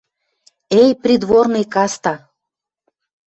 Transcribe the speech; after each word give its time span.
—Эй, 0.79 0.89
придворный 1.01 1.65
каста 1.73 2.13